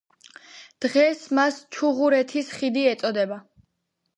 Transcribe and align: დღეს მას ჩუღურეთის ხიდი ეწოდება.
დღეს 0.85 1.21
მას 1.41 1.59
ჩუღურეთის 1.77 2.51
ხიდი 2.57 2.87
ეწოდება. 2.95 3.39